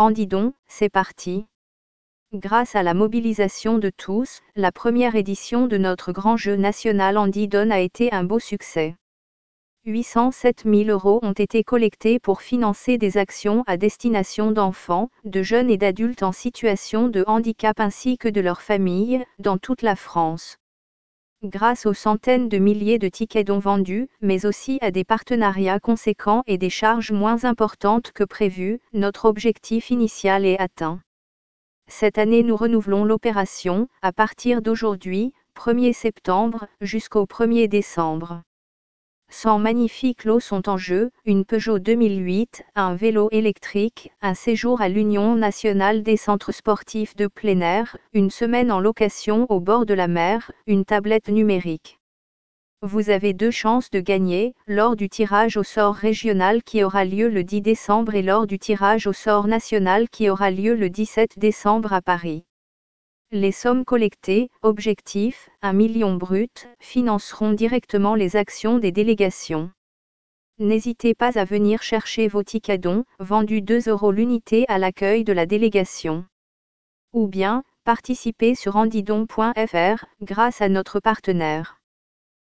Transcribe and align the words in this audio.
Andidon, 0.00 0.54
c'est 0.66 0.88
parti. 0.88 1.44
Grâce 2.32 2.74
à 2.74 2.82
la 2.82 2.94
mobilisation 2.94 3.76
de 3.76 3.90
tous, 3.94 4.40
la 4.56 4.72
première 4.72 5.14
édition 5.14 5.66
de 5.66 5.76
notre 5.76 6.10
grand 6.12 6.38
jeu 6.38 6.56
national 6.56 7.18
Andidon 7.18 7.70
a 7.70 7.80
été 7.80 8.10
un 8.10 8.24
beau 8.24 8.38
succès. 8.38 8.96
807 9.84 10.62
000 10.64 10.88
euros 10.88 11.18
ont 11.20 11.34
été 11.34 11.64
collectés 11.64 12.18
pour 12.18 12.40
financer 12.40 12.96
des 12.96 13.18
actions 13.18 13.62
à 13.66 13.76
destination 13.76 14.52
d'enfants, 14.52 15.10
de 15.24 15.42
jeunes 15.42 15.68
et 15.68 15.76
d'adultes 15.76 16.22
en 16.22 16.32
situation 16.32 17.08
de 17.08 17.22
handicap 17.26 17.78
ainsi 17.78 18.16
que 18.16 18.28
de 18.28 18.40
leurs 18.40 18.62
familles, 18.62 19.22
dans 19.38 19.58
toute 19.58 19.82
la 19.82 19.96
France. 19.96 20.56
Grâce 21.42 21.86
aux 21.86 21.94
centaines 21.94 22.50
de 22.50 22.58
milliers 22.58 22.98
de 22.98 23.08
tickets 23.08 23.46
dont 23.46 23.60
vendus, 23.60 24.08
mais 24.20 24.44
aussi 24.44 24.78
à 24.82 24.90
des 24.90 25.04
partenariats 25.04 25.80
conséquents 25.80 26.42
et 26.46 26.58
des 26.58 26.68
charges 26.68 27.12
moins 27.12 27.44
importantes 27.44 28.12
que 28.12 28.24
prévues, 28.24 28.78
notre 28.92 29.24
objectif 29.24 29.90
initial 29.90 30.44
est 30.44 30.60
atteint. 30.60 31.00
Cette 31.88 32.18
année 32.18 32.42
nous 32.42 32.56
renouvelons 32.56 33.06
l'opération, 33.06 33.88
à 34.02 34.12
partir 34.12 34.60
d'aujourd'hui, 34.60 35.32
1er 35.56 35.94
septembre, 35.94 36.66
jusqu'au 36.82 37.24
1er 37.24 37.68
décembre. 37.68 38.42
100 39.32 39.60
magnifiques 39.60 40.24
lots 40.24 40.40
sont 40.40 40.68
en 40.68 40.76
jeu, 40.76 41.12
une 41.24 41.44
Peugeot 41.44 41.78
2008, 41.78 42.64
un 42.74 42.96
vélo 42.96 43.28
électrique, 43.30 44.10
un 44.20 44.34
séjour 44.34 44.80
à 44.80 44.88
l'Union 44.88 45.36
nationale 45.36 46.02
des 46.02 46.16
centres 46.16 46.52
sportifs 46.52 47.14
de 47.14 47.28
plein 47.28 47.60
air, 47.60 47.96
une 48.12 48.30
semaine 48.30 48.72
en 48.72 48.80
location 48.80 49.46
au 49.48 49.60
bord 49.60 49.86
de 49.86 49.94
la 49.94 50.08
mer, 50.08 50.50
une 50.66 50.84
tablette 50.84 51.28
numérique. 51.28 52.00
Vous 52.82 53.08
avez 53.08 53.32
deux 53.32 53.52
chances 53.52 53.90
de 53.90 54.00
gagner, 54.00 54.54
lors 54.66 54.96
du 54.96 55.08
tirage 55.08 55.56
au 55.56 55.62
sort 55.62 55.94
régional 55.94 56.64
qui 56.64 56.82
aura 56.82 57.04
lieu 57.04 57.28
le 57.28 57.44
10 57.44 57.60
décembre 57.60 58.16
et 58.16 58.22
lors 58.22 58.48
du 58.48 58.58
tirage 58.58 59.06
au 59.06 59.12
sort 59.12 59.46
national 59.46 60.08
qui 60.08 60.28
aura 60.28 60.50
lieu 60.50 60.74
le 60.74 60.90
17 60.90 61.38
décembre 61.38 61.92
à 61.92 62.02
Paris. 62.02 62.44
Les 63.32 63.52
sommes 63.52 63.84
collectées, 63.84 64.50
objectif, 64.62 65.50
1 65.62 65.72
million 65.72 66.16
brut, 66.16 66.68
financeront 66.80 67.52
directement 67.52 68.16
les 68.16 68.34
actions 68.34 68.78
des 68.78 68.90
délégations. 68.90 69.70
N'hésitez 70.58 71.14
pas 71.14 71.38
à 71.38 71.44
venir 71.44 71.80
chercher 71.80 72.26
vos 72.26 72.42
tickets 72.42 72.80
dons, 72.80 73.04
vendus 73.20 73.62
2 73.62 73.88
euros 73.88 74.10
l'unité 74.10 74.64
à 74.66 74.78
l'accueil 74.78 75.22
de 75.22 75.32
la 75.32 75.46
délégation. 75.46 76.24
Ou 77.12 77.28
bien, 77.28 77.62
participez 77.84 78.56
sur 78.56 78.74
andidon.fr, 78.74 80.04
grâce 80.22 80.60
à 80.60 80.68
notre 80.68 80.98
partenaire. 80.98 81.79